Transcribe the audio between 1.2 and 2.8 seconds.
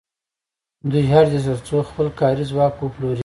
دي تر څو خپل کاري ځواک